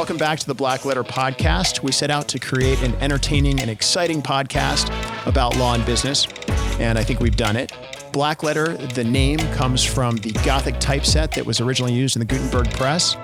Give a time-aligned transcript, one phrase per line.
[0.00, 1.82] Welcome back to the Black Letter Podcast.
[1.82, 4.88] We set out to create an entertaining and exciting podcast
[5.26, 6.26] about law and business,
[6.80, 7.70] and I think we've done it.
[8.10, 12.24] Black Letter, the name comes from the Gothic typeset that was originally used in the
[12.24, 13.14] Gutenberg press.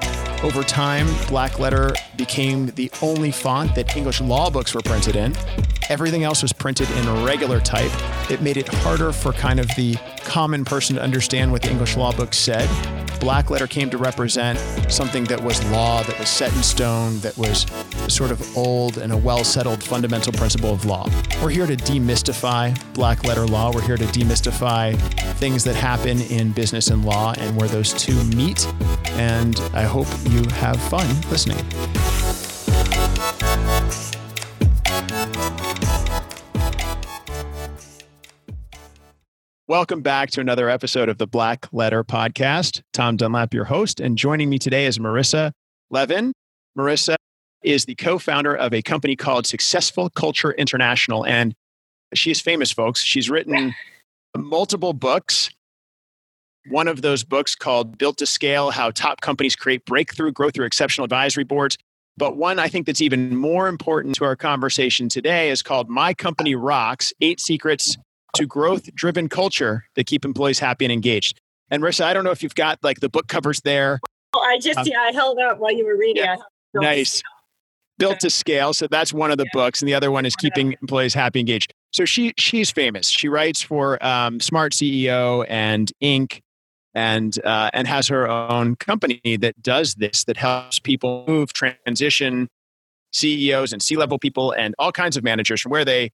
[0.43, 5.35] Over time, Black Letter became the only font that English law books were printed in.
[5.89, 7.91] Everything else was printed in regular type.
[8.31, 11.97] It made it harder for kind of the common person to understand what the English
[11.97, 12.69] law book said.
[13.21, 14.59] Black letter came to represent
[14.91, 17.67] something that was law, that was set in stone, that was
[18.09, 21.09] sort of old and a well settled fundamental principle of law.
[21.43, 23.73] We're here to demystify black letter law.
[23.73, 24.99] We're here to demystify
[25.35, 28.67] things that happen in business and law and where those two meet.
[29.19, 31.65] And I hope you have fun listening.
[39.69, 42.83] Welcome back to another episode of the Black Letter Podcast.
[42.93, 45.51] Tom Dunlap, your host, and joining me today is Marissa
[45.91, 46.33] Levin.
[46.79, 47.17] Marissa
[47.65, 51.53] is the co founder of a company called Successful Culture International, and
[52.15, 53.03] she is famous, folks.
[53.03, 53.75] She's written
[54.37, 55.51] multiple books.
[56.69, 60.67] One of those books called Built to Scale How Top Companies Create Breakthrough Growth Through
[60.67, 61.77] Exceptional Advisory Boards.
[62.17, 66.15] But one I think that's even more important to our conversation today is called My
[66.15, 67.97] Company Rocks Eight Secrets
[68.37, 71.41] to growth driven culture that keep employees happy and engaged.
[71.71, 74.01] And Marissa, I don't know if you've got like the book covers there.
[74.35, 76.25] Oh, I just, um, yeah, I held up while you were reading.
[76.25, 76.37] Yeah.
[76.75, 77.23] Nice.
[77.99, 78.75] Built to scale.
[78.75, 79.51] So that's one of the yeah.
[79.53, 79.81] books.
[79.81, 81.73] And the other one is keeping employees happy and engaged.
[81.93, 83.09] So she she's famous.
[83.09, 86.41] She writes for um, Smart CEO and Inc.
[86.95, 92.49] and uh, and has her own company that does this that helps people move, transition
[93.13, 96.11] CEOs and C level people and all kinds of managers from where they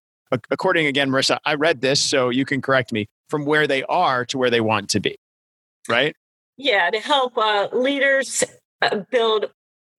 [0.50, 4.24] according again, Marissa, I read this, so you can correct me from where they are
[4.26, 5.16] to where they want to be,
[5.88, 6.14] right?
[6.56, 8.44] Yeah, to help uh, leaders
[8.82, 9.50] uh, build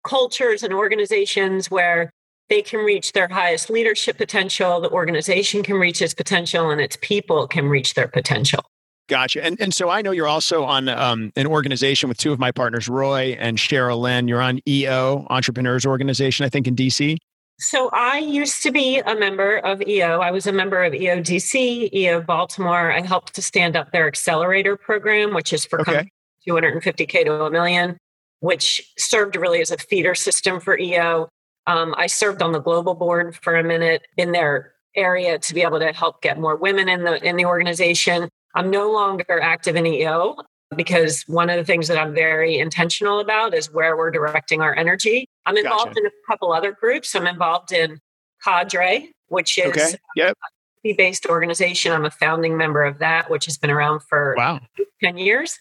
[0.08, 2.12] cultures and organizations where
[2.50, 6.98] they can reach their highest leadership potential, the organization can reach its potential, and its
[7.02, 8.64] people can reach their potential.
[9.10, 9.44] Gotcha.
[9.44, 12.52] And and so I know you're also on um, an organization with two of my
[12.52, 14.28] partners, Roy and Cheryl Lynn.
[14.28, 17.18] You're on EO Entrepreneurs Organization, I think, in DC.
[17.60, 20.20] So I used to be a member of EO.
[20.20, 22.92] I was a member of EODC, EO Baltimore.
[22.92, 26.10] I helped to stand up their accelerator program, which is for okay.
[26.48, 27.98] 250K to a million,
[28.40, 31.30] which served really as a feeder system for EO.
[31.68, 35.62] Um, I served on the global board for a minute in their area to be
[35.62, 38.30] able to help get more women in the in the organization.
[38.56, 40.38] I'm no longer active in EO
[40.76, 44.76] because one of the things that I'm very intentional about is where we're directing our
[44.76, 45.28] energy.
[45.46, 46.00] I'm involved gotcha.
[46.00, 47.16] in a couple other groups.
[47.16, 48.00] I'm involved in
[48.44, 49.96] Cadre, which is okay.
[50.16, 50.38] yep.
[50.86, 51.92] a based organization.
[51.92, 54.60] I'm a founding member of that, which has been around for wow.
[55.02, 55.60] 10 years.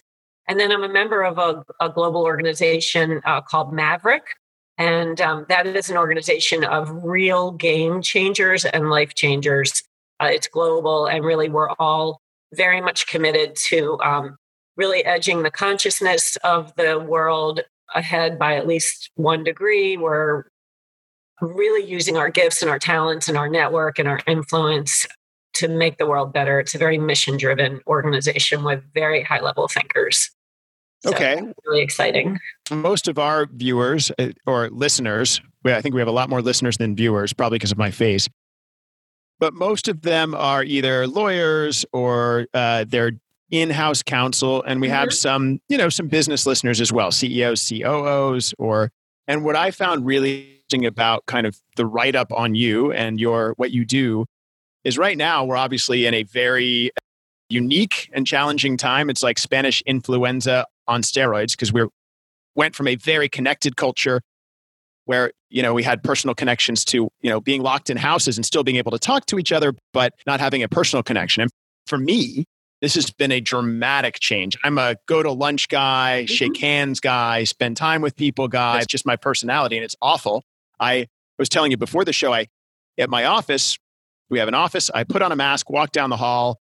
[0.49, 4.25] And then I'm a member of a, a global organization uh, called Maverick.
[4.79, 9.83] And um, that is an organization of real game changers and life changers.
[10.21, 12.21] Uh, it's global, and really, we're all
[12.55, 14.37] very much committed to um,
[14.77, 17.61] really edging the consciousness of the world
[17.95, 19.97] ahead by at least one degree.
[19.97, 20.45] We're
[21.41, 25.07] really using our gifts and our talents and our network and our influence
[25.55, 26.61] to make the world better.
[26.61, 30.31] It's a very mission driven organization with very high level thinkers.
[31.05, 31.43] So okay.
[31.67, 32.39] Really exciting.
[32.71, 36.77] Most of our viewers uh, or listeners, I think we have a lot more listeners
[36.77, 38.29] than viewers, probably because of my face.
[39.41, 43.13] But most of them are either lawyers or uh, they're
[43.53, 44.97] in-house counsel and we mm-hmm.
[44.97, 48.91] have some you know some business listeners as well ceos coos or
[49.29, 53.53] and what i found really interesting about kind of the write-up on you and your
[53.59, 54.25] what you do
[54.85, 56.91] is right now we're obviously in a very
[57.51, 61.87] unique and challenging time it's like spanish influenza on steroids because we
[62.55, 64.23] went from a very connected culture
[65.05, 68.47] where you know we had personal connections to you know being locked in houses and
[68.47, 71.51] still being able to talk to each other but not having a personal connection and
[71.87, 72.47] for me
[72.83, 74.59] this has been a dramatic change.
[74.65, 76.35] I'm a go to lunch guy, mm-hmm.
[76.35, 78.79] shake hands guy, spend time with people guy.
[78.79, 80.45] It's just my personality and it's awful.
[80.79, 81.07] I
[81.39, 82.49] was telling you before the show, I
[82.99, 83.79] at my office,
[84.29, 84.91] we have an office.
[84.93, 86.61] I put on a mask, walk down the hall,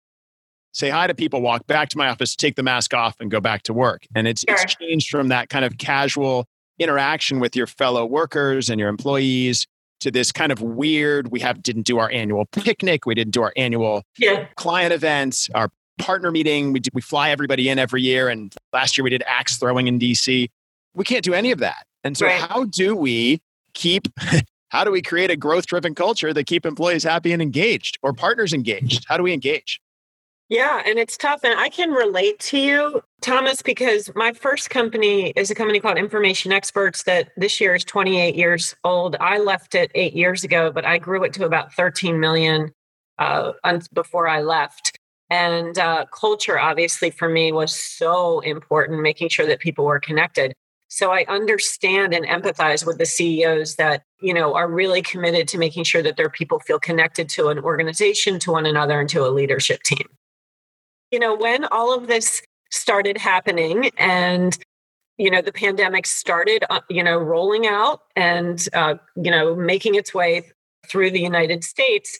[0.71, 3.41] say hi to people, walk back to my office, take the mask off, and go
[3.41, 4.05] back to work.
[4.15, 4.55] And it's, sure.
[4.55, 6.45] it's changed from that kind of casual
[6.79, 9.67] interaction with your fellow workers and your employees
[9.99, 13.41] to this kind of weird we have didn't do our annual picnic we didn't do
[13.41, 14.47] our annual yeah.
[14.55, 15.69] client events our
[16.03, 16.73] partner meeting.
[16.73, 18.29] We, do, we fly everybody in every year.
[18.29, 20.49] And last year we did axe throwing in DC.
[20.93, 21.85] We can't do any of that.
[22.03, 22.39] And so, right.
[22.39, 23.41] how do we
[23.73, 24.07] keep,
[24.69, 28.13] how do we create a growth driven culture that keep employees happy and engaged or
[28.13, 29.05] partners engaged?
[29.07, 29.79] How do we engage?
[30.49, 31.43] Yeah, and it's tough.
[31.43, 35.97] And I can relate to you, Thomas, because my first company is a company called
[35.97, 39.15] Information Experts that this year is 28 years old.
[39.19, 42.71] I left it eight years ago, but I grew it to about 13 million
[43.17, 43.53] uh,
[43.93, 44.92] before I left.
[45.33, 50.53] And uh, culture, obviously, for me was so important, making sure that people were connected.
[50.89, 55.57] So I understand and empathize with the CEOs that, you know, are really committed to
[55.57, 59.25] making sure that their people feel connected to an organization, to one another, and to
[59.25, 60.05] a leadership team.
[61.09, 64.59] You know, when all of this started happening and
[65.17, 69.93] you know the pandemic started uh, you know rolling out and uh, you know making
[69.93, 70.41] its way
[70.87, 72.17] through the united states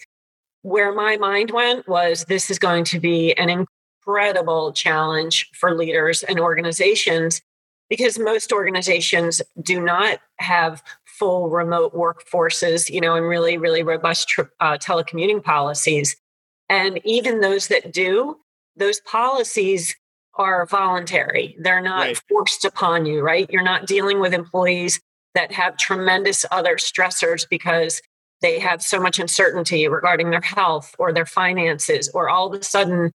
[0.63, 6.23] where my mind went was this is going to be an incredible challenge for leaders
[6.23, 7.41] and organizations
[7.89, 14.33] because most organizations do not have full remote workforces, you know, and really, really robust
[14.59, 16.15] uh, telecommuting policies.
[16.69, 18.37] And even those that do,
[18.75, 19.95] those policies
[20.35, 21.55] are voluntary.
[21.59, 22.21] They're not right.
[22.29, 23.49] forced upon you, right?
[23.51, 24.99] You're not dealing with employees
[25.35, 28.01] that have tremendous other stressors because
[28.43, 32.63] they have so much uncertainty regarding their health or their finances, or all of a
[32.63, 33.11] sudden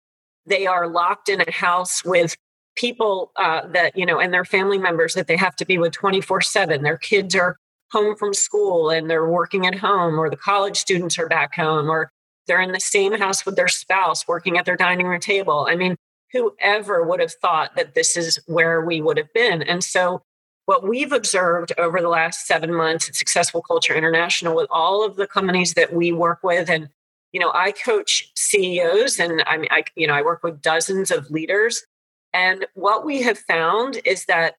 [0.47, 2.37] they are locked in a house with
[2.75, 5.93] people uh, that you know and their family members that they have to be with
[5.93, 7.57] 24 7 their kids are
[7.91, 11.91] home from school and they're working at home or the college students are back home
[11.91, 12.11] or
[12.47, 15.67] they're in the same house with their spouse working at their dining room table.
[15.69, 15.97] I mean
[16.33, 19.63] whoever would have thought that this is where we would have been?
[19.63, 20.23] And so
[20.69, 25.17] what we've observed over the last seven months at successful culture international with all of
[25.17, 26.91] the companies that we work with and
[27.33, 31.11] you know i coach ceos and i mean i you know i work with dozens
[31.11, 31.87] of leaders
[32.33, 34.57] and what we have found is that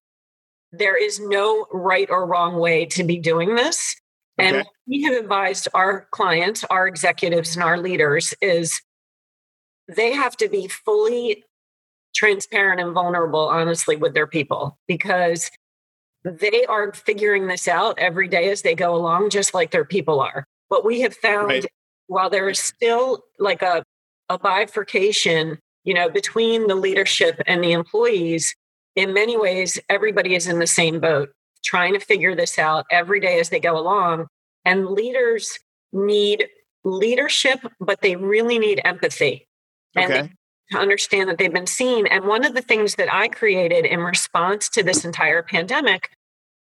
[0.71, 3.95] there is no right or wrong way to be doing this.
[4.39, 4.59] Okay.
[4.59, 8.81] And we have advised our clients, our executives, and our leaders is
[9.87, 11.43] they have to be fully
[12.15, 15.51] transparent and vulnerable, honestly, with their people because
[16.23, 20.19] they are figuring this out every day as they go along, just like their people
[20.19, 20.45] are.
[20.67, 21.65] What we have found right.
[22.07, 23.83] while there is still like a,
[24.29, 28.53] a bifurcation you know, between the leadership and the employees,
[28.95, 31.29] in many ways, everybody is in the same boat,
[31.63, 34.27] trying to figure this out every day as they go along.
[34.65, 35.57] And leaders
[35.93, 36.47] need
[36.83, 39.47] leadership, but they really need empathy.
[39.97, 40.31] Okay.
[40.71, 42.05] To understand that they've been seen.
[42.07, 46.11] And one of the things that I created in response to this entire pandemic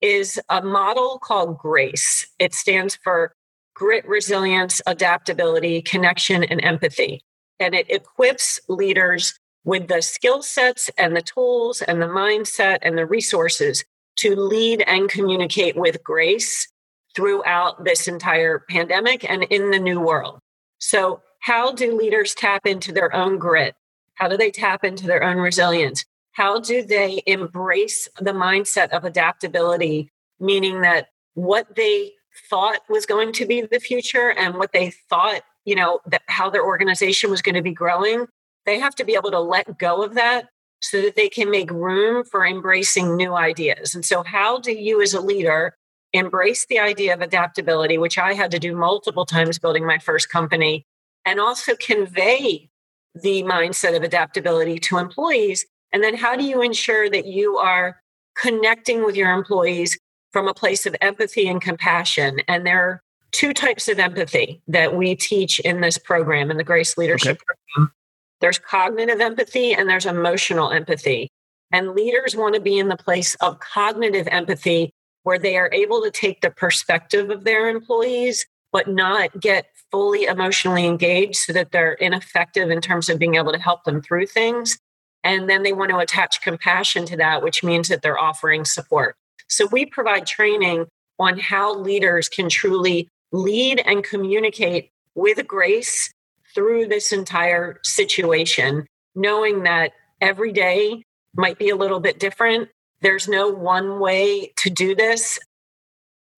[0.02, 2.26] is a model called GRACE.
[2.38, 3.34] It stands for
[3.74, 7.22] grit, resilience, adaptability, connection, and empathy
[7.60, 12.98] and it equips leaders with the skill sets and the tools and the mindset and
[12.98, 13.84] the resources
[14.16, 16.68] to lead and communicate with grace
[17.16, 20.38] throughout this entire pandemic and in the new world.
[20.78, 23.74] So, how do leaders tap into their own grit?
[24.14, 26.04] How do they tap into their own resilience?
[26.32, 32.12] How do they embrace the mindset of adaptability, meaning that what they
[32.48, 36.50] thought was going to be the future and what they thought you know that how
[36.50, 38.26] their organization was going to be growing
[38.66, 40.48] they have to be able to let go of that
[40.80, 45.00] so that they can make room for embracing new ideas and so how do you
[45.00, 45.74] as a leader
[46.12, 50.28] embrace the idea of adaptability which i had to do multiple times building my first
[50.28, 50.84] company
[51.24, 52.68] and also convey
[53.14, 58.00] the mindset of adaptability to employees and then how do you ensure that you are
[58.36, 59.98] connecting with your employees
[60.32, 63.02] from a place of empathy and compassion and there are
[63.34, 67.44] two types of empathy that we teach in this program, in the Grace Leadership okay.
[67.74, 67.92] Program.
[68.40, 71.28] There's cognitive empathy and there's emotional empathy.
[71.72, 74.92] And leaders want to be in the place of cognitive empathy
[75.24, 80.24] where they are able to take the perspective of their employees, but not get fully
[80.24, 84.26] emotionally engaged so that they're ineffective in terms of being able to help them through
[84.26, 84.76] things.
[85.22, 89.14] And then they want to attach compassion to that, which means that they're offering support.
[89.48, 90.86] So we provide training
[91.20, 96.12] on how leaders can truly lead and communicate with grace
[96.56, 101.04] through this entire situation, knowing that every day
[101.36, 102.68] might be a little bit different.
[103.00, 105.38] There's no one way to do this.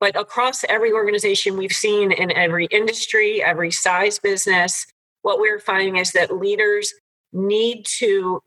[0.01, 4.87] But across every organization we've seen in every industry, every size business,
[5.23, 6.93] what we're finding is that leaders
[7.33, 8.41] need to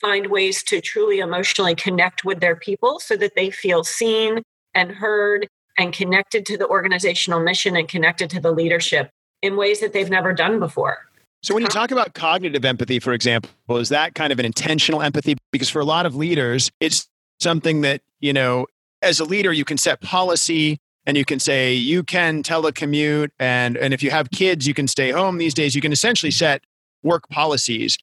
[0.00, 4.42] find ways to truly emotionally connect with their people so that they feel seen
[4.74, 5.48] and heard
[5.78, 9.10] and connected to the organizational mission and connected to the leadership
[9.42, 10.98] in ways that they've never done before.
[11.42, 15.02] So, when you talk about cognitive empathy, for example, is that kind of an intentional
[15.02, 15.36] empathy?
[15.52, 17.08] Because for a lot of leaders, it's
[17.38, 18.66] something that, you know,
[19.02, 23.76] as a leader, you can set policy and you can say you can telecommute and
[23.76, 26.62] and if you have kids you can stay home these days you can essentially set
[27.02, 27.96] work policies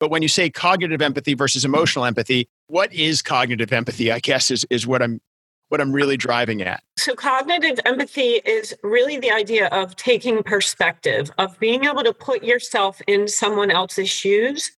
[0.00, 4.10] But when you say cognitive empathy versus emotional empathy, what is cognitive empathy?
[4.10, 5.20] I guess is, is what I'm
[5.68, 6.82] what I'm really driving at.
[6.98, 12.42] So, cognitive empathy is really the idea of taking perspective, of being able to put
[12.42, 14.72] yourself in someone else's shoes,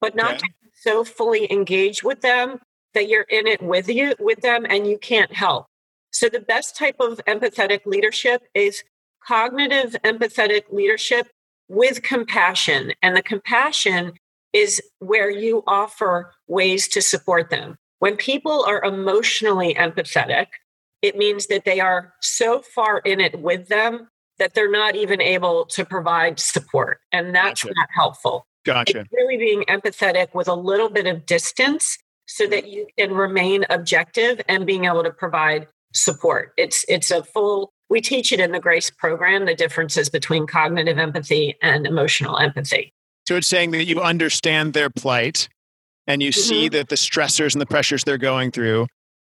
[0.00, 0.42] but not
[0.74, 2.60] so fully engage with them
[2.94, 5.67] that you're in it with you with them and you can't help.
[6.10, 8.82] So, the best type of empathetic leadership is
[9.26, 11.28] cognitive empathetic leadership
[11.68, 12.92] with compassion.
[13.02, 14.12] And the compassion
[14.52, 17.76] is where you offer ways to support them.
[17.98, 20.46] When people are emotionally empathetic,
[21.02, 25.20] it means that they are so far in it with them that they're not even
[25.20, 27.00] able to provide support.
[27.12, 27.74] And that's gotcha.
[27.76, 28.46] not helpful.
[28.64, 29.00] Gotcha.
[29.00, 33.64] It's really being empathetic with a little bit of distance so that you can remain
[33.70, 35.66] objective and being able to provide
[36.02, 36.52] support.
[36.56, 40.98] It's it's a full we teach it in the grace program the differences between cognitive
[40.98, 42.92] empathy and emotional empathy.
[43.26, 45.48] So it's saying that you understand their plight
[46.06, 46.40] and you mm-hmm.
[46.40, 48.86] see that the stressors and the pressures they're going through.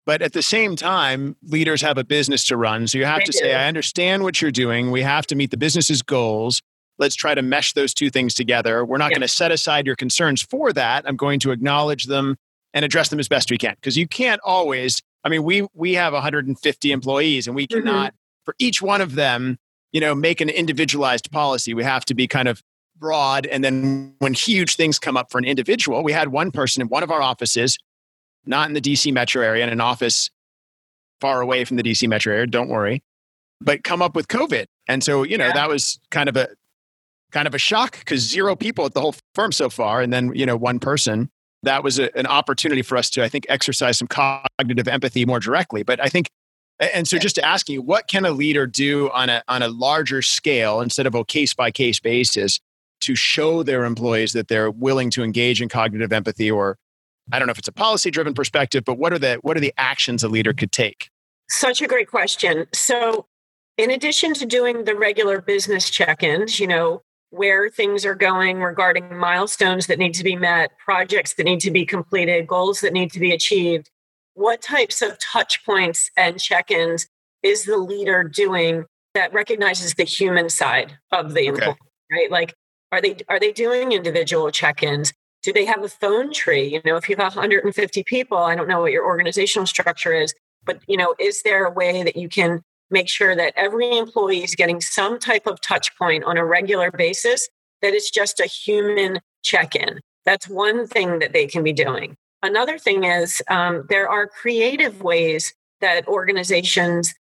[0.05, 2.87] But at the same time, leaders have a business to run.
[2.87, 3.39] So you have they to do.
[3.39, 4.93] say, I understand what you're doing.
[4.93, 6.63] We have to meet the business's goals.
[6.99, 8.85] Let's try to mesh those two things together.
[8.85, 9.17] We're not yeah.
[9.17, 11.05] going to set aside your concerns for that.
[11.09, 12.37] I'm going to acknowledge them
[12.73, 13.75] and address them as best we can.
[13.75, 17.81] Because you can't always, I mean, we we have 150 employees and we mm-hmm.
[17.81, 18.45] cannot, mm-hmm.
[18.45, 19.59] for each one of them,
[19.91, 21.75] you know, make an individualized policy.
[21.75, 22.63] We have to be kind of
[22.97, 23.45] broad.
[23.45, 26.89] And then when huge things come up for an individual, we had one person in
[26.89, 27.77] one of our offices,
[28.47, 30.31] not in the DC metro area, in an office
[31.21, 33.03] far away from the DC metro area, don't worry,
[33.61, 34.67] but come up with COVID.
[34.87, 35.55] And so, you know, yeah.
[35.55, 36.51] that was kind of a
[37.33, 40.03] kind of a shock because zero people at the whole firm so far.
[40.03, 41.31] And then, you know, one person.
[41.67, 45.41] That was a, an opportunity for us to, I think, exercise some cognitive empathy more
[45.41, 45.83] directly.
[45.83, 46.31] But I think
[46.79, 49.69] and so, just to ask you, what can a leader do on a on a
[49.69, 52.61] larger scale instead of a case by case basis
[53.01, 56.79] to show their employees that they're willing to engage in cognitive empathy or
[57.33, 59.61] I don't know if it's a policy driven perspective, but what are the what are
[59.61, 61.11] the actions a leader could take?
[61.49, 62.67] Such a great question.
[62.73, 63.27] So
[63.79, 67.03] in addition to doing the regular business check-ins, you know,
[67.37, 71.71] where things are going regarding milestones that need to be met, projects that need to
[71.71, 73.91] be completed, goals that need to be achieved,
[74.35, 77.07] what types of touch points and check-ins
[77.43, 81.49] is the leader doing that recognizes the human side of the okay.
[81.49, 81.77] employee,
[82.11, 82.31] right?
[82.31, 82.55] Like
[82.93, 85.13] are they are they doing individual check-ins?
[85.43, 86.67] Do they have a phone tree?
[86.67, 90.35] You know, if you have 150 people, I don't know what your organizational structure is,
[90.65, 94.45] but you know, is there a way that you can make sure that every employee
[94.45, 97.49] is getting some type of touch point on a regular basis
[97.83, 100.01] that it's just a human check-in?
[100.25, 102.17] That's one thing that they can be doing.
[102.43, 107.15] Another thing is um, there are creative ways that organizations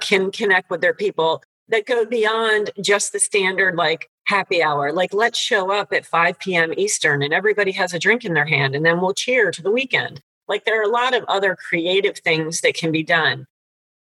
[0.00, 4.92] can connect with their people that go beyond just the standard like happy hour.
[4.92, 6.72] Like, let's show up at 5 p.m.
[6.76, 9.70] Eastern and everybody has a drink in their hand and then we'll cheer to the
[9.70, 10.20] weekend.
[10.48, 13.46] Like, there are a lot of other creative things that can be done.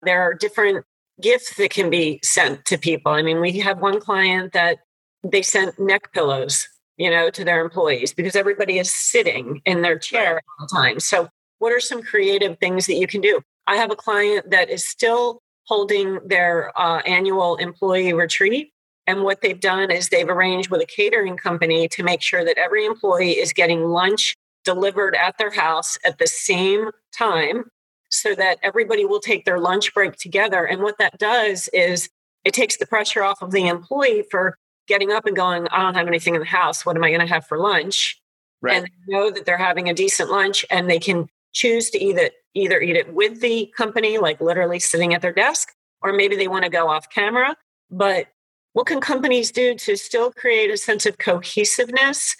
[0.02, 0.84] There are different
[1.20, 3.12] gifts that can be sent to people.
[3.12, 4.78] I mean, we have one client that
[5.22, 9.98] they sent neck pillows, you know, to their employees because everybody is sitting in their
[9.98, 11.00] chair all the time.
[11.00, 11.28] So,
[11.58, 13.40] what are some creative things that you can do?
[13.66, 18.74] I have a client that is still holding their uh, annual employee retreat
[19.06, 22.58] and what they've done is they've arranged with a catering company to make sure that
[22.58, 27.64] every employee is getting lunch delivered at their house at the same time
[28.10, 30.64] so that everybody will take their lunch break together.
[30.64, 32.08] And what that does is
[32.44, 34.56] it takes the pressure off of the employee for
[34.86, 36.84] getting up and going, I don't have anything in the house.
[36.84, 38.20] What am I going to have for lunch?
[38.60, 38.76] Right.
[38.76, 42.30] And they know that they're having a decent lunch and they can choose to either
[42.54, 46.48] either eat it with the company, like literally sitting at their desk, or maybe they
[46.48, 47.56] want to go off camera.
[47.90, 48.28] But
[48.74, 52.36] what can companies do to still create a sense of cohesiveness,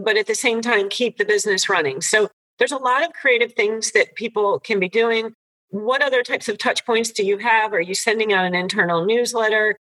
[0.00, 2.00] but at the same time keep the business running?
[2.00, 2.28] So
[2.58, 5.34] there's a lot of creative things that people can be doing.
[5.68, 7.72] What other types of touch points do you have?
[7.72, 9.76] Are you sending out an internal newsletter?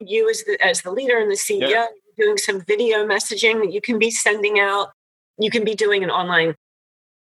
[0.00, 1.86] You, as the, as the leader and the CEO, yeah.
[2.18, 4.90] doing some video messaging that you can be sending out.
[5.38, 6.54] You can be doing an online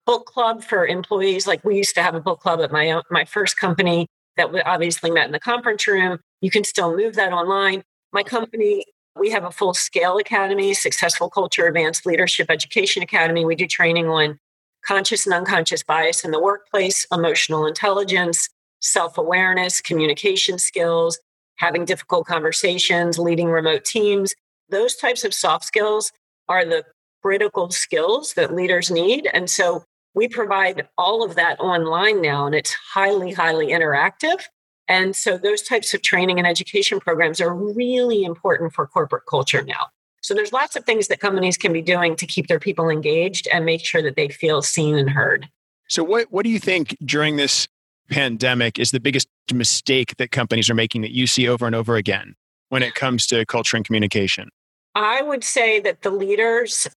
[0.06, 1.46] book club for employees.
[1.46, 4.06] Like we used to have a book club at my my first company
[4.38, 6.18] that obviously met in the conference room.
[6.40, 7.82] You can still move that online.
[8.12, 13.44] My company, we have a full scale academy, Successful Culture Advanced Leadership Education Academy.
[13.44, 14.38] We do training on
[14.88, 18.48] conscious and unconscious bias in the workplace, emotional intelligence,
[18.80, 21.18] self awareness, communication skills,
[21.56, 24.34] having difficult conversations, leading remote teams.
[24.70, 26.10] Those types of soft skills
[26.48, 26.84] are the
[27.22, 29.28] critical skills that leaders need.
[29.32, 34.42] And so we provide all of that online now, and it's highly, highly interactive.
[34.88, 39.62] And so those types of training and education programs are really important for corporate culture
[39.62, 39.88] now.
[40.20, 43.48] So there's lots of things that companies can be doing to keep their people engaged
[43.52, 45.48] and make sure that they feel seen and heard.
[45.88, 47.66] So what what do you think during this
[48.10, 51.96] pandemic is the biggest mistake that companies are making that you see over and over
[51.96, 52.34] again
[52.68, 54.48] when it comes to culture and communication?
[54.94, 56.88] I would say that the leaders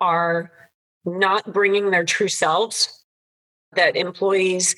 [0.00, 0.50] are
[1.04, 3.04] not bringing their true selves,
[3.74, 4.76] that employees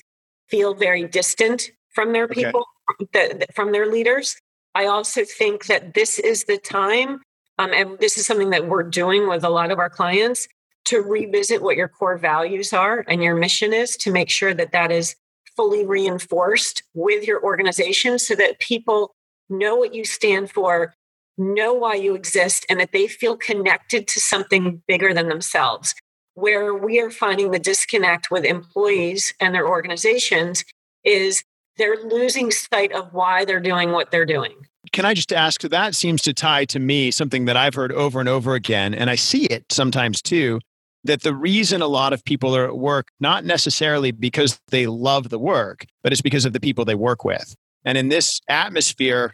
[0.49, 2.65] feel very distant from their people,
[3.01, 3.39] okay.
[3.55, 4.35] from their leaders.
[4.75, 7.21] I also think that this is the time,
[7.57, 10.47] um, and this is something that we're doing with a lot of our clients
[10.85, 14.71] to revisit what your core values are and your mission is to make sure that
[14.71, 15.15] that is
[15.55, 19.13] fully reinforced with your organization so that people
[19.49, 20.93] know what you stand for,
[21.37, 25.95] know why you exist, and that they feel connected to something bigger than themselves.
[26.35, 30.63] Where we are finding the disconnect with employees and their organizations
[31.03, 31.43] is
[31.77, 34.66] they're losing sight of why they're doing what they're doing.
[34.91, 35.61] Can I just ask?
[35.61, 39.09] That seems to tie to me something that I've heard over and over again, and
[39.09, 40.59] I see it sometimes too.
[41.03, 45.29] That the reason a lot of people are at work, not necessarily because they love
[45.29, 47.55] the work, but it's because of the people they work with.
[47.85, 49.33] And in this atmosphere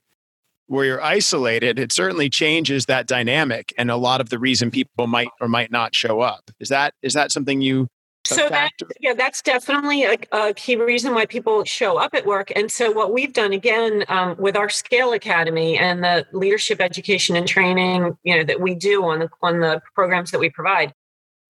[0.67, 5.07] where you're isolated, it certainly changes that dynamic and a lot of the reason people
[5.07, 6.51] might or might not show up.
[6.59, 7.87] Is that is that something you
[8.25, 12.51] so that yeah that's definitely a, a, key reason why people show up at work.
[12.55, 17.35] And so what we've done again um, with our scale academy and the leadership education
[17.35, 20.93] and training you know that we do on the on the programs that we provide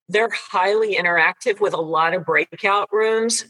[0.09, 3.45] they're highly interactive with a lot of breakout rooms.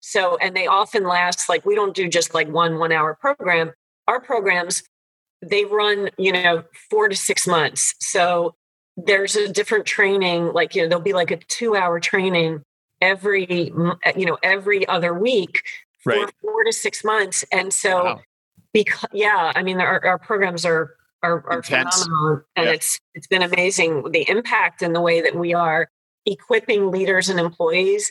[0.00, 3.72] So and they often last like we don't do just like one one hour program.
[4.06, 4.82] Our programs
[5.42, 7.94] they run you know four to six months.
[8.00, 8.54] So
[8.96, 12.62] there's a different training like you know there'll be like a two hour training
[13.00, 13.70] every
[14.16, 15.62] you know every other week
[15.98, 16.32] for right.
[16.40, 18.20] four to six months and so wow.
[18.72, 22.72] because yeah i mean our, our programs are are, are phenomenal and yeah.
[22.72, 25.90] it's it's been amazing the impact and the way that we are
[26.24, 28.10] equipping leaders and employees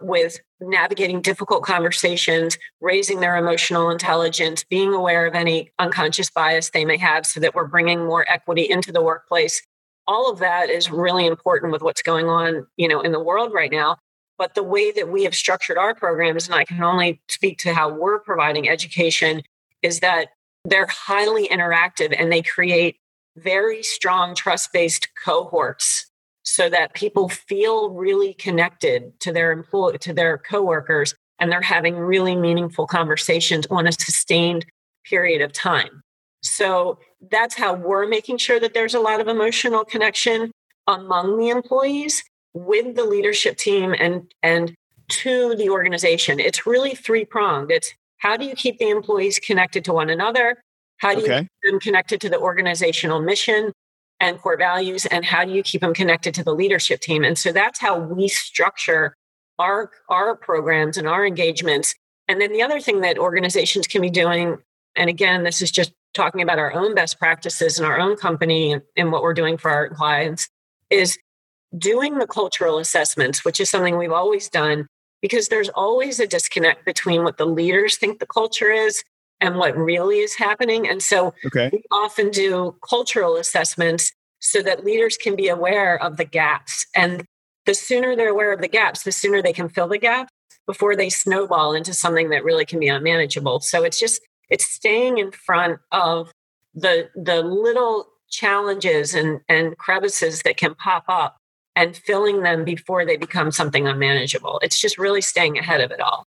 [0.00, 6.84] with navigating difficult conversations, raising their emotional intelligence, being aware of any unconscious bias they
[6.84, 9.62] may have so that we're bringing more equity into the workplace.
[10.06, 13.52] All of that is really important with what's going on, you know, in the world
[13.52, 13.96] right now.
[14.38, 17.74] But the way that we have structured our programs, and I can only speak to
[17.74, 19.42] how we're providing education,
[19.82, 20.28] is that
[20.64, 22.96] they're highly interactive and they create
[23.36, 26.06] very strong trust based cohorts
[26.42, 31.96] so that people feel really connected to their employee to their coworkers and they're having
[31.96, 34.64] really meaningful conversations on a sustained
[35.04, 36.02] period of time
[36.46, 36.98] so
[37.30, 40.50] that's how we're making sure that there's a lot of emotional connection
[40.86, 42.22] among the employees
[42.54, 44.74] with the leadership team and and
[45.08, 46.40] to the organization.
[46.40, 50.62] It's really three pronged it's how do you keep the employees connected to one another?
[50.98, 51.34] How do okay.
[51.34, 53.72] you keep them connected to the organizational mission
[54.20, 55.04] and core values?
[55.06, 57.24] And how do you keep them connected to the leadership team?
[57.24, 59.14] And so that's how we structure
[59.58, 61.94] our our programs and our engagements.
[62.28, 64.58] And then the other thing that organizations can be doing
[64.96, 68.72] and again this is just talking about our own best practices in our own company
[68.72, 70.48] and, and what we're doing for our clients
[70.90, 71.18] is
[71.76, 74.86] doing the cultural assessments which is something we've always done
[75.22, 79.02] because there's always a disconnect between what the leaders think the culture is
[79.40, 80.88] and what really is happening.
[80.88, 81.70] And so okay.
[81.72, 86.86] we often do cultural assessments so that leaders can be aware of the gaps.
[86.94, 87.24] And
[87.64, 90.30] the sooner they're aware of the gaps, the sooner they can fill the gaps
[90.66, 93.60] before they snowball into something that really can be unmanageable.
[93.60, 96.30] So it's just it's staying in front of
[96.74, 101.36] the the little challenges and, and crevices that can pop up
[101.74, 104.58] and filling them before they become something unmanageable.
[104.62, 106.26] It's just really staying ahead of it all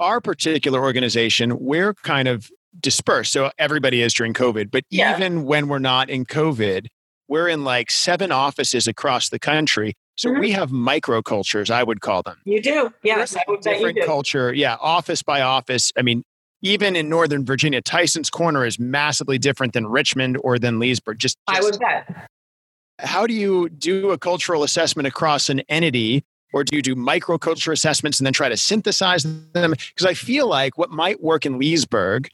[0.00, 3.32] our particular organization, we're kind of dispersed.
[3.32, 5.16] So everybody is during COVID, but yeah.
[5.16, 6.86] even when we're not in COVID,
[7.28, 9.94] we're in like seven offices across the country.
[10.16, 10.40] So mm-hmm.
[10.40, 12.38] we have microcultures, I would call them.
[12.44, 12.92] You do.
[13.02, 13.34] Yes.
[13.62, 14.52] different culture.
[14.52, 14.76] Yeah.
[14.80, 15.92] Office by office.
[15.96, 16.22] I mean,
[16.64, 21.18] even in Northern Virginia, Tyson's Corner is massively different than Richmond or than Leesburg.
[21.18, 22.28] Just, just I would bet.
[22.98, 26.24] How do you do a cultural assessment across an entity
[26.54, 29.72] or do you do microculture assessments and then try to synthesize them?
[29.72, 32.28] Because I feel like what might work in Leesburg,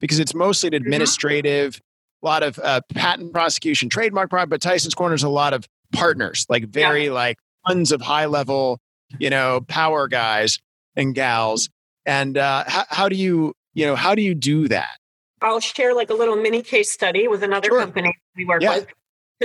[0.00, 0.76] because it's mostly mm-hmm.
[0.76, 1.80] administrative,
[2.22, 6.46] a lot of uh, patent prosecution, trademark, but Tyson's Corner is a lot of partners,
[6.48, 7.12] like very yeah.
[7.12, 8.78] like tons of high level,
[9.18, 10.60] you know, power guys
[10.96, 11.68] and gals.
[12.06, 14.98] And uh, how, how do you, you know, how do you do that?
[15.42, 17.80] I'll share like a little mini case study with another sure.
[17.80, 18.76] company we work yeah.
[18.76, 18.88] with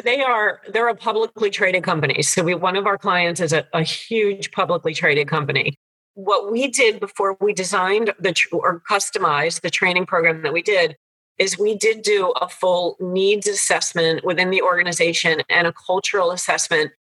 [0.04, 2.22] they are they're a publicly traded company.
[2.22, 5.78] So we one of our clients is a, a huge publicly traded company.
[6.16, 10.96] What we did before we designed the or customized the training program that we did
[11.38, 16.92] is we did do a full needs assessment within the organization and a cultural assessment.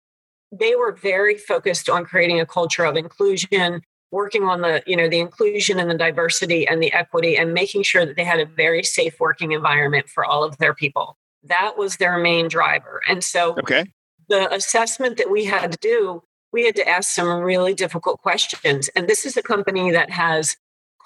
[0.53, 3.83] They were very focused on creating a culture of inclusion,
[4.15, 7.83] working on the, you know, the inclusion and the diversity and the equity and making
[7.83, 11.19] sure that they had a very safe working environment for all of their people.
[11.43, 13.03] That was their main driver.
[13.09, 13.85] And so okay.
[14.29, 16.23] the assessment that we had to do,
[16.53, 18.89] we had to ask some really difficult questions.
[18.97, 20.57] And this is a company that has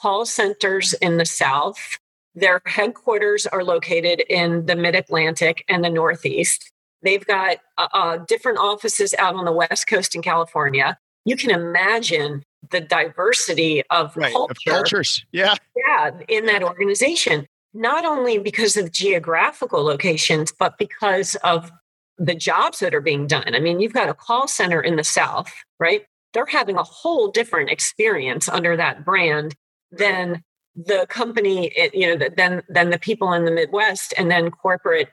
[0.01, 1.99] call centers in the South
[2.35, 6.71] their headquarters are located in the mid Atlantic and the Northeast.
[7.03, 10.99] They've got uh, uh, different offices out on the West Coast in California.
[11.25, 15.25] You can imagine the diversity of, right, culture, of cultures.
[15.33, 15.55] Yeah.
[15.77, 21.71] Yeah, in that organization, not only because of geographical locations, but because of
[22.19, 23.55] the jobs that are being done.
[23.55, 26.05] I mean, you've got a call center in the South, right?
[26.33, 29.55] They're having a whole different experience under that brand
[29.93, 30.43] than
[30.75, 35.09] the company, eh, you know, then then the people in the Midwest, and then corporate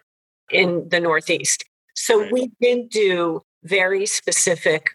[0.52, 1.66] in the Northeast.
[1.96, 4.92] So we did do very specific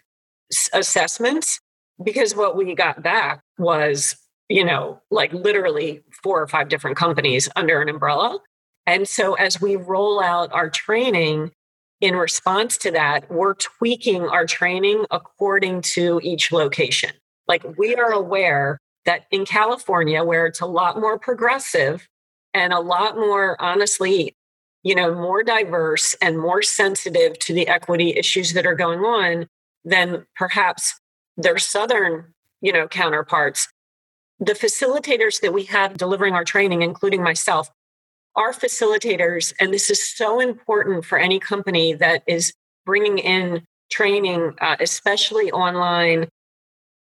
[0.73, 1.59] assessments
[2.03, 4.15] because what we got back was,
[4.49, 8.39] you know, like literally four or five different companies under an umbrella.
[8.85, 11.51] And so as we roll out our training
[12.01, 17.11] in response to that, we're tweaking our training according to each location.
[17.47, 22.07] Like we are aware that in California, where it's a lot more progressive
[22.53, 24.33] and a lot more, honestly,
[24.83, 29.47] you know, more diverse and more sensitive to the equity issues that are going on
[29.85, 30.99] than perhaps
[31.37, 33.67] their southern, you know, counterparts.
[34.39, 37.69] The facilitators that we have delivering our training, including myself,
[38.35, 42.53] are facilitators, and this is so important for any company that is
[42.85, 46.27] bringing in training, uh, especially online.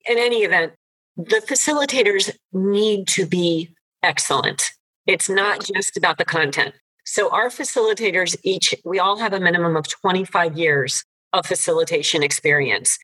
[0.05, 0.73] In any event,
[1.17, 4.71] the facilitators need to be excellent.
[5.05, 6.73] It's not just about the content.
[7.03, 11.03] So, our facilitators each, we all have a minimum of 25 years
[11.34, 12.97] of facilitation experience.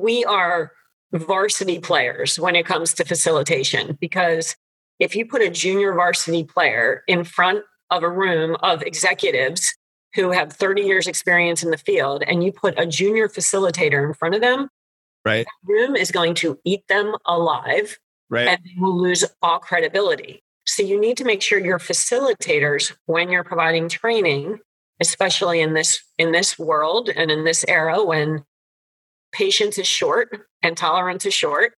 [0.00, 0.72] We are
[1.12, 4.56] varsity players when it comes to facilitation because
[4.98, 9.74] if you put a junior varsity player in front of a room of executives
[10.14, 14.12] who have 30 years experience in the field and you put a junior facilitator in
[14.12, 14.68] front of them
[15.28, 15.46] Right.
[15.46, 17.98] That room is going to eat them alive.
[18.30, 18.48] Right.
[18.48, 20.42] And they will lose all credibility.
[20.66, 24.58] So you need to make sure your facilitators, when you're providing training,
[25.00, 28.44] especially in this in this world and in this era when
[29.32, 31.74] patience is short and tolerance is short,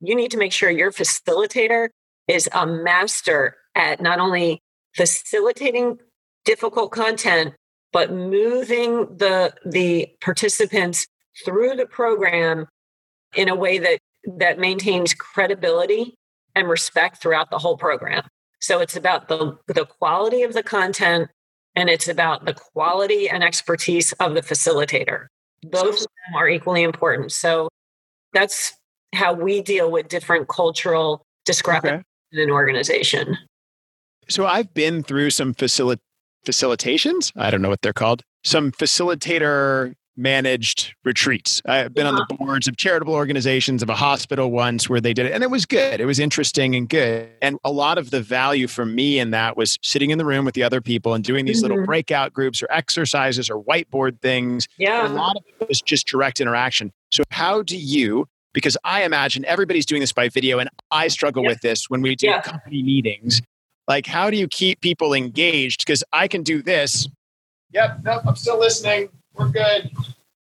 [0.00, 1.88] you need to make sure your facilitator
[2.26, 4.60] is a master at not only
[4.94, 5.98] facilitating
[6.44, 7.54] difficult content
[7.92, 11.06] but moving the the participants
[11.44, 12.66] through the program
[13.34, 13.98] in a way that
[14.36, 16.14] that maintains credibility
[16.54, 18.26] and respect throughout the whole program.
[18.60, 21.30] So it's about the the quality of the content
[21.74, 25.26] and it's about the quality and expertise of the facilitator.
[25.62, 27.32] Both of them are equally important.
[27.32, 27.68] So
[28.32, 28.74] that's
[29.14, 32.42] how we deal with different cultural discrepancies okay.
[32.42, 33.36] in an organization.
[34.28, 37.32] So I've been through some facilitations.
[37.36, 38.22] I don't know what they're called.
[38.44, 41.62] Some facilitator managed retreats.
[41.64, 45.26] I've been on the boards of charitable organizations of a hospital once where they did
[45.26, 46.00] it, and it was good.
[46.00, 47.30] It was interesting and good.
[47.40, 50.44] And a lot of the value for me in that was sitting in the room
[50.44, 51.70] with the other people and doing these mm-hmm.
[51.70, 54.66] little breakout groups or exercises or whiteboard things.
[54.76, 55.06] Yeah.
[55.06, 56.92] a lot of it was just direct interaction.
[57.12, 58.26] So, how do you?
[58.52, 61.50] Because I imagine everybody's doing this by video, and I struggle yeah.
[61.50, 62.40] with this when we do yeah.
[62.40, 63.40] company meetings.
[63.86, 65.86] Like, how do you keep people engaged?
[65.86, 67.08] Because I can do this.
[67.72, 69.90] Yep, nope, I'm still listening we're good.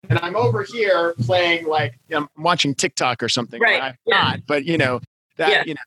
[0.09, 3.61] And I'm over here playing like you know, I'm watching TikTok or something.
[3.61, 3.83] Right.
[3.83, 4.23] I'm yeah.
[4.23, 5.01] not, but you know
[5.37, 5.63] that yeah.
[5.67, 5.81] you know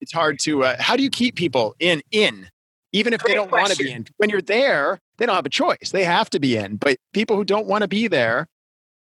[0.00, 0.64] it's hard to.
[0.64, 2.48] Uh, how do you keep people in in
[2.92, 4.06] even if Great they don't want to be in?
[4.16, 5.90] When you're there, they don't have a choice.
[5.92, 6.76] They have to be in.
[6.76, 8.46] But people who don't want to be there,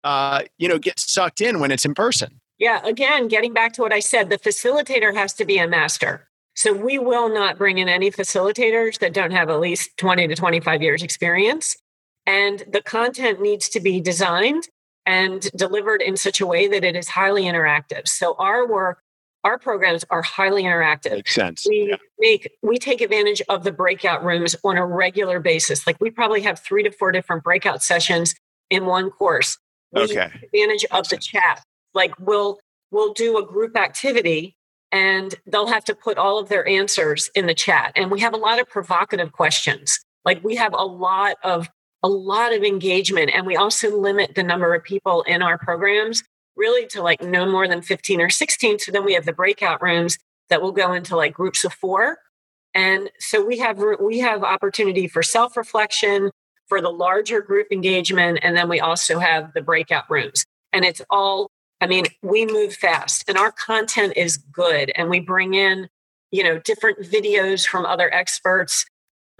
[0.04, 2.40] uh, you know, get sucked in when it's in person.
[2.60, 2.82] Yeah.
[2.86, 6.28] Again, getting back to what I said, the facilitator has to be a master.
[6.56, 10.36] So we will not bring in any facilitators that don't have at least 20 to
[10.36, 11.76] 25 years experience.
[12.26, 14.70] And the content needs to be designed
[15.06, 18.08] and delivered in such a way that it is highly interactive.
[18.08, 19.02] So our work,
[19.44, 21.12] our programs are highly interactive.
[21.12, 21.66] Makes sense.
[21.68, 21.98] We yeah.
[22.18, 25.86] make we take advantage of the breakout rooms on a regular basis.
[25.86, 28.34] Like we probably have three to four different breakout sessions
[28.70, 29.58] in one course.
[29.92, 30.30] We okay.
[30.32, 31.62] take advantage of the chat.
[31.94, 32.60] Like we'll
[32.92, 34.56] we'll do a group activity
[34.94, 37.92] and they'll have to put all of their answers in the chat.
[37.96, 40.00] And we have a lot of provocative questions.
[40.24, 41.68] Like we have a lot of
[42.04, 43.32] a lot of engagement.
[43.34, 46.24] And we also limit the number of people in our programs
[46.56, 48.80] really to like no more than 15 or 16.
[48.80, 50.18] So then we have the breakout rooms
[50.50, 52.20] that will go into like groups of four.
[52.76, 56.32] And so we have we have opportunity for self-reflection,
[56.68, 60.46] for the larger group engagement, and then we also have the breakout rooms.
[60.72, 64.92] And it's all, I mean, we move fast and our content is good.
[64.96, 65.88] And we bring in,
[66.32, 68.86] you know, different videos from other experts.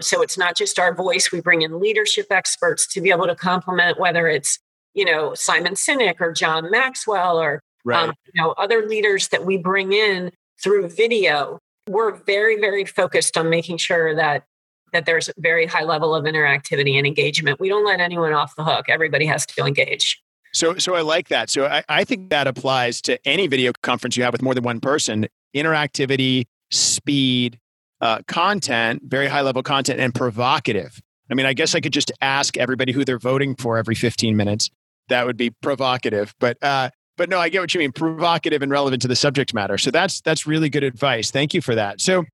[0.00, 3.34] So it's not just our voice, we bring in leadership experts to be able to
[3.34, 4.58] complement whether it's,
[4.92, 8.08] you know, Simon Sinek or John Maxwell or right.
[8.08, 11.58] um, you know other leaders that we bring in through video.
[11.88, 14.44] We're very very focused on making sure that
[14.92, 17.58] that there's a very high level of interactivity and engagement.
[17.58, 18.86] We don't let anyone off the hook.
[18.88, 20.22] Everybody has to engage
[20.54, 21.50] so so i like that.
[21.50, 24.64] So i, I think that applies to any video conference you have with more than
[24.64, 25.26] one person.
[25.54, 27.58] Interactivity speed
[28.04, 32.12] uh, content very high level content and provocative i mean i guess i could just
[32.20, 34.70] ask everybody who they're voting for every 15 minutes
[35.08, 37.92] that would be provocative but uh, but no, I get what you mean.
[37.92, 39.78] Provocative and relevant to the subject matter.
[39.78, 41.30] So that's that's really good advice.
[41.30, 42.00] Thank you for that.
[42.00, 42.24] So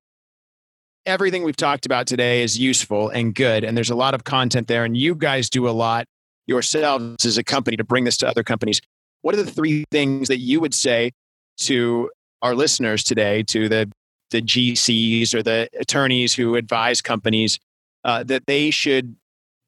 [1.05, 4.67] everything we've talked about today is useful and good, and there's a lot of content
[4.67, 4.83] there.
[4.83, 6.05] And you guys do a lot
[6.47, 8.81] yourselves as a company to bring this to other companies.
[9.21, 11.11] What are the three things that you would say
[11.59, 12.09] to
[12.41, 13.91] our listeners today, to the
[14.31, 17.59] the GCs or the attorneys who advise companies
[18.03, 19.15] uh, that they should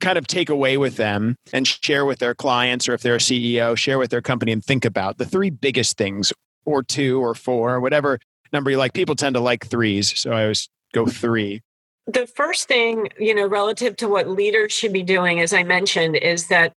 [0.01, 3.19] kind of take away with them and share with their clients or if they're a
[3.19, 6.33] CEO, share with their company and think about the three biggest things
[6.65, 8.19] or two or four, whatever
[8.51, 8.93] number you like.
[8.93, 10.19] People tend to like threes.
[10.19, 11.61] So I always go three.
[12.05, 16.17] The first thing, you know, relative to what leaders should be doing, as I mentioned,
[16.17, 16.73] is that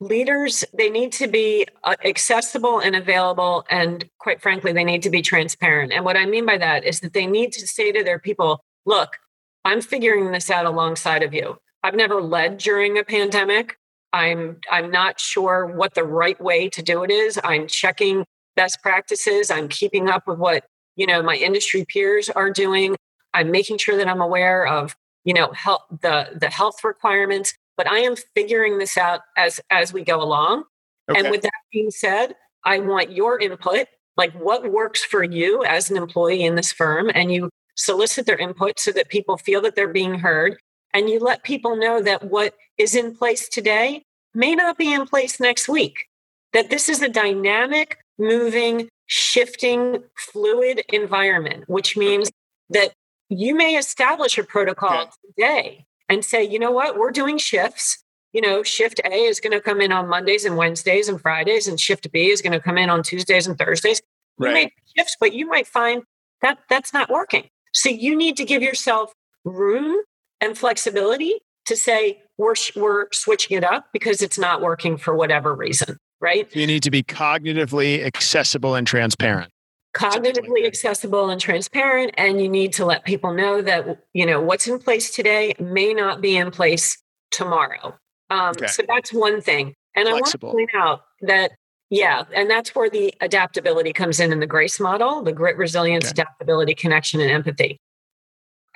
[0.00, 5.10] leaders they need to be uh, accessible and available and quite frankly they need to
[5.10, 8.02] be transparent and what i mean by that is that they need to say to
[8.02, 9.18] their people look
[9.66, 13.78] i'm figuring this out alongside of you I've never led during a pandemic.
[14.12, 17.38] I'm I'm not sure what the right way to do it is.
[17.44, 18.24] I'm checking
[18.56, 19.50] best practices.
[19.50, 20.64] I'm keeping up with what,
[20.96, 22.96] you know, my industry peers are doing.
[23.32, 27.90] I'm making sure that I'm aware of, you know, health the the health requirements, but
[27.90, 30.64] I am figuring this out as as we go along.
[31.08, 31.18] Okay.
[31.18, 33.86] And with that being said, I want your input,
[34.18, 38.36] like what works for you as an employee in this firm and you solicit their
[38.36, 40.58] input so that people feel that they're being heard
[40.92, 44.02] and you let people know that what is in place today
[44.34, 46.04] may not be in place next week,
[46.52, 52.30] that this is a dynamic, moving, shifting, fluid environment, which means
[52.68, 52.92] that
[53.30, 58.02] you may establish a protocol today and say, you know what, we're doing shifts.
[58.32, 61.66] You know, shift A is going to come in on Mondays and Wednesdays and Fridays,
[61.66, 64.02] and shift B is going to come in on Tuesdays and Thursdays.
[64.38, 64.48] Right.
[64.48, 66.02] You may shifts, but you might find
[66.42, 67.48] that that's not working.
[67.72, 69.12] So you need to give yourself
[69.44, 70.02] room
[70.40, 71.34] and flexibility
[71.66, 76.54] to say we're we're switching it up because it's not working for whatever reason, right?
[76.54, 79.50] You need to be cognitively accessible and transparent.
[79.94, 84.68] Cognitively accessible and transparent and you need to let people know that you know what's
[84.68, 86.96] in place today may not be in place
[87.32, 87.96] tomorrow.
[88.30, 88.68] Um, okay.
[88.68, 89.74] So that's one thing.
[89.96, 90.50] And Flexible.
[90.50, 91.52] I want to point out that
[91.90, 96.04] yeah, and that's where the adaptability comes in in the GRACE model, the grit, resilience,
[96.04, 96.22] okay.
[96.22, 97.76] adaptability, connection, and empathy.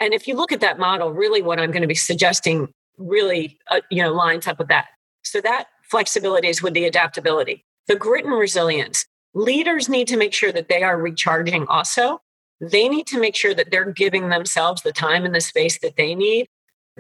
[0.00, 3.57] And if you look at that model, really what I'm going to be suggesting really
[3.70, 4.87] uh, you know lines up with that.
[5.22, 7.64] So that flexibility is with the adaptability.
[7.87, 9.07] The grit and resilience.
[9.35, 12.20] Leaders need to make sure that they are recharging also.
[12.61, 15.97] They need to make sure that they're giving themselves the time and the space that
[15.97, 16.47] they need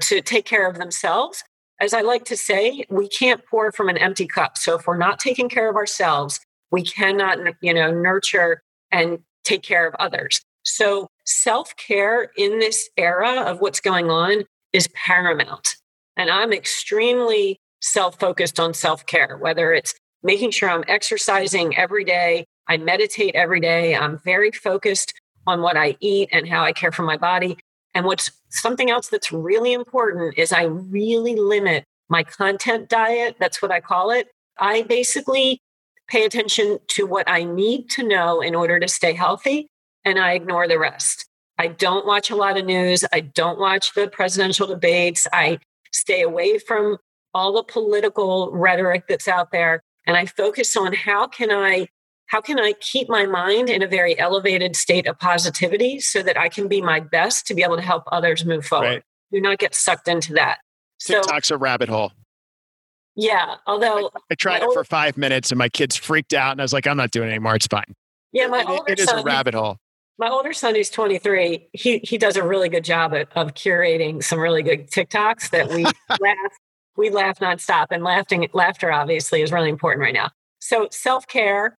[0.00, 1.44] to take care of themselves.
[1.80, 4.58] As I like to say, we can't pour from an empty cup.
[4.58, 9.62] So if we're not taking care of ourselves, we cannot, you know, nurture and take
[9.62, 10.40] care of others.
[10.64, 15.76] So self care in this era of what's going on is paramount.
[16.16, 22.04] And I'm extremely self focused on self care, whether it's making sure I'm exercising every
[22.04, 25.14] day, I meditate every day, I'm very focused
[25.46, 27.58] on what I eat and how I care for my body.
[27.94, 33.36] And what's something else that's really important is I really limit my content diet.
[33.38, 34.28] That's what I call it.
[34.58, 35.60] I basically
[36.08, 39.68] pay attention to what I need to know in order to stay healthy
[40.04, 41.26] and I ignore the rest.
[41.58, 43.04] I don't watch a lot of news.
[43.12, 45.26] I don't watch the presidential debates.
[45.32, 45.58] I
[45.92, 46.98] stay away from
[47.32, 51.88] all the political rhetoric that's out there and I focus on how can I
[52.26, 56.38] how can I keep my mind in a very elevated state of positivity so that
[56.38, 58.86] I can be my best to be able to help others move forward.
[58.86, 59.02] Right.
[59.30, 60.58] Do not get sucked into that.
[61.00, 62.12] TikTok's so, a rabbit hole.
[63.14, 66.60] Yeah, although I, I tried it for five minutes and my kids freaked out, and
[66.60, 67.54] I was like, "I'm not doing it anymore.
[67.54, 67.94] It's fine."
[68.32, 69.78] Yeah, my it, older it is son, a rabbit hole
[70.18, 74.22] my older son who's 23 he he does a really good job of, of curating
[74.22, 76.58] some really good tiktoks that we laugh
[76.96, 80.30] we laugh nonstop and laughing laughter obviously is really important right now
[80.60, 81.76] so self-care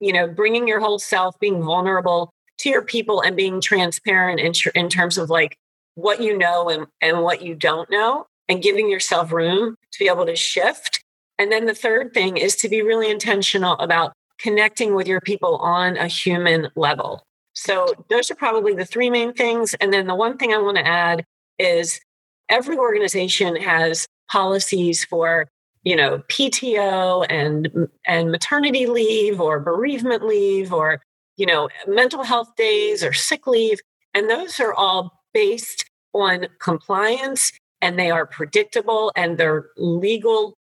[0.00, 4.52] you know bringing your whole self being vulnerable to your people and being transparent in,
[4.74, 5.56] in terms of like
[5.94, 10.08] what you know and, and what you don't know and giving yourself room to be
[10.08, 11.02] able to shift.
[11.38, 15.56] And then the third thing is to be really intentional about connecting with your people
[15.56, 17.22] on a human level.
[17.54, 19.74] So those are probably the three main things.
[19.74, 21.24] And then the one thing I want to add
[21.58, 22.00] is
[22.48, 25.48] every organization has policies for
[25.84, 31.00] you know PTO and and maternity leave or bereavement leave or
[31.36, 33.78] you know mental health days or sick leave.
[34.14, 35.84] And those are all based
[36.14, 40.56] on compliance and they are predictable and they're legal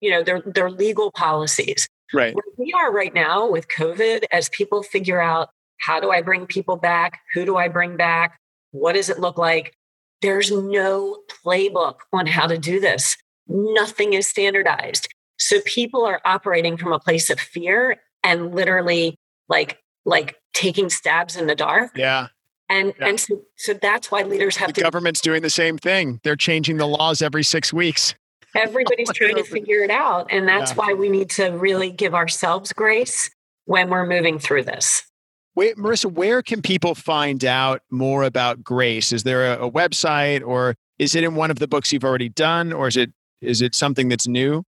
[0.00, 1.88] you know they're they're legal policies.
[2.14, 2.34] Right.
[2.34, 6.46] Where we are right now with covid as people figure out how do i bring
[6.46, 7.20] people back?
[7.34, 8.38] Who do i bring back?
[8.72, 9.74] What does it look like
[10.22, 13.16] there's no playbook on how to do this.
[13.48, 15.08] Nothing is standardized.
[15.38, 19.16] So people are operating from a place of fear and literally
[19.48, 21.96] like like taking stabs in the dark.
[21.96, 22.28] Yeah.
[22.68, 23.08] And yeah.
[23.08, 26.20] and so, so that's why leaders have the to government's doing the same thing.
[26.24, 28.14] They're changing the laws every six weeks.
[28.54, 30.28] Everybody's trying to figure it out.
[30.30, 30.76] And that's yeah.
[30.76, 33.30] why we need to really give ourselves grace
[33.64, 35.04] when we're moving through this
[35.54, 39.12] Wait, Marissa, where can people find out more about grace?
[39.12, 42.28] Is there a, a website or is it in one of the books you've already
[42.28, 44.64] done or is it is it something that's new?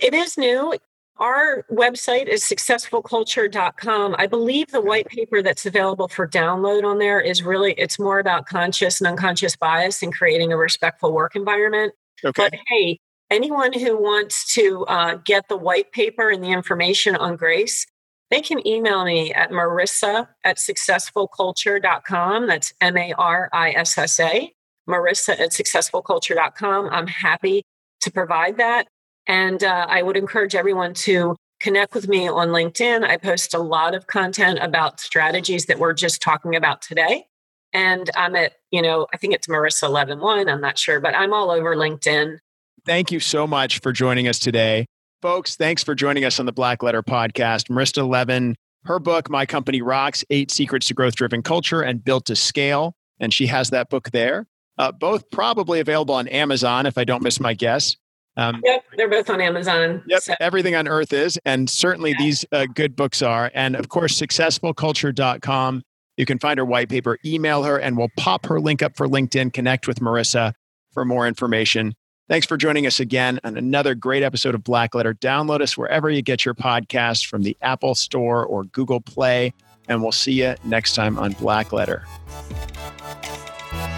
[0.00, 0.76] It is new.
[1.18, 4.16] Our website is successfulculture.com.
[4.18, 8.18] I believe the white paper that's available for download on there is really it's more
[8.18, 11.94] about conscious and unconscious bias and creating a respectful work environment.
[12.24, 12.42] Okay.
[12.42, 17.36] But hey, anyone who wants to uh, get the white paper and the information on
[17.36, 17.86] grace,
[18.30, 22.46] they can email me at marissa at successfulculture.com.
[22.46, 24.52] That's M A R I S S A.
[24.88, 26.88] Marissa at successfulculture.com.
[26.90, 27.62] I'm happy
[28.00, 28.88] to provide that.
[29.26, 33.04] And uh, I would encourage everyone to connect with me on LinkedIn.
[33.04, 37.26] I post a lot of content about strategies that we're just talking about today.
[37.72, 40.48] And I'm at, you know, I think it's Marissa 111.
[40.48, 42.38] I'm not sure, but I'm all over LinkedIn.
[42.86, 44.86] Thank you so much for joining us today.
[45.20, 47.68] Folks, thanks for joining us on the Black Letter podcast.
[47.68, 48.54] Marissa Levin,
[48.84, 52.94] her book, My Company Rocks Eight Secrets to Growth Driven Culture and Built to Scale.
[53.18, 54.46] And she has that book there.
[54.78, 57.96] Uh, both probably available on Amazon, if I don't miss my guess.
[58.36, 60.04] Um, yep, they're both on Amazon.
[60.06, 60.34] Yep, so.
[60.38, 62.18] everything on earth is, and certainly yeah.
[62.20, 63.50] these uh, good books are.
[63.54, 65.82] And of course, successfulculture.com.
[66.16, 69.08] You can find her white paper, email her, and we'll pop her link up for
[69.08, 69.52] LinkedIn.
[69.52, 70.52] Connect with Marissa
[70.92, 71.94] for more information.
[72.28, 75.14] Thanks for joining us again on another great episode of Black Letter.
[75.14, 79.54] Download us wherever you get your podcasts from the Apple Store or Google Play,
[79.88, 82.04] and we'll see you next time on Black Letter.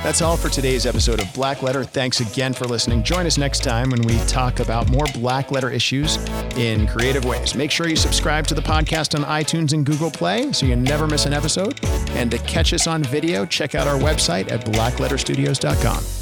[0.05, 1.83] That's all for today's episode of Black Letter.
[1.83, 3.03] Thanks again for listening.
[3.03, 6.17] Join us next time when we talk about more Black Letter issues
[6.57, 7.57] in creative ways.
[7.57, 11.09] Make sure you subscribe to the podcast on iTunes and Google Play so you never
[11.09, 11.85] miss an episode.
[12.11, 16.20] And to catch us on video, check out our website at blackletterstudios.com.